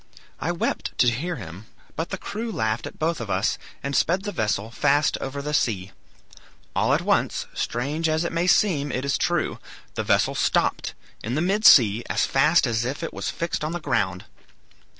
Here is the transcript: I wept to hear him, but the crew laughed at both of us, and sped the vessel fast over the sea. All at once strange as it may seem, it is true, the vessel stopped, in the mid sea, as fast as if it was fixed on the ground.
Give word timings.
I 0.39 0.51
wept 0.51 0.97
to 0.97 1.11
hear 1.11 1.35
him, 1.35 1.67
but 1.95 2.09
the 2.09 2.17
crew 2.17 2.51
laughed 2.51 2.87
at 2.87 2.97
both 2.97 3.21
of 3.21 3.29
us, 3.29 3.59
and 3.83 3.95
sped 3.95 4.23
the 4.23 4.31
vessel 4.31 4.71
fast 4.71 5.15
over 5.19 5.43
the 5.43 5.53
sea. 5.53 5.91
All 6.75 6.95
at 6.95 7.03
once 7.03 7.45
strange 7.53 8.09
as 8.09 8.23
it 8.23 8.31
may 8.31 8.47
seem, 8.47 8.91
it 8.91 9.05
is 9.05 9.15
true, 9.15 9.59
the 9.93 10.01
vessel 10.03 10.33
stopped, 10.33 10.95
in 11.23 11.35
the 11.35 11.39
mid 11.41 11.67
sea, 11.67 12.03
as 12.09 12.25
fast 12.25 12.65
as 12.65 12.83
if 12.83 13.03
it 13.03 13.13
was 13.13 13.29
fixed 13.29 13.63
on 13.63 13.73
the 13.73 13.79
ground. 13.79 14.25